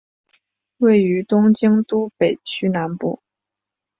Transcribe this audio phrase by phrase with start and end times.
[0.77, 3.21] 位于东京都北区南部。